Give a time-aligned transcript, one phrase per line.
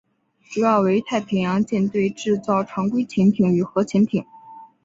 [0.49, 4.25] 主要为太平洋舰队制造常规潜艇与核潜艇。